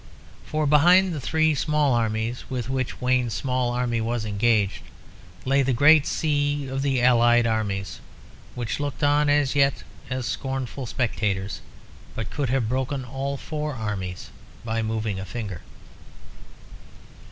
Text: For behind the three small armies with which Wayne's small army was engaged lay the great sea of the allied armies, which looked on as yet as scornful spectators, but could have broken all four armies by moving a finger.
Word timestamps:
For 0.47 0.65
behind 0.65 1.13
the 1.13 1.21
three 1.21 1.53
small 1.53 1.93
armies 1.93 2.45
with 2.49 2.71
which 2.71 2.99
Wayne's 2.99 3.35
small 3.35 3.71
army 3.71 4.01
was 4.01 4.25
engaged 4.25 4.81
lay 5.45 5.61
the 5.61 5.73
great 5.77 6.07
sea 6.07 6.67
of 6.67 6.81
the 6.81 7.03
allied 7.03 7.45
armies, 7.45 7.99
which 8.55 8.79
looked 8.79 9.03
on 9.03 9.29
as 9.29 9.53
yet 9.53 9.83
as 10.09 10.25
scornful 10.25 10.87
spectators, 10.87 11.61
but 12.15 12.31
could 12.31 12.49
have 12.49 12.67
broken 12.67 13.05
all 13.05 13.37
four 13.37 13.75
armies 13.75 14.31
by 14.65 14.81
moving 14.81 15.19
a 15.19 15.23
finger. 15.23 15.61